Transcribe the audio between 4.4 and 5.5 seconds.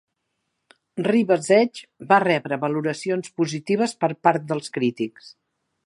dels crítics.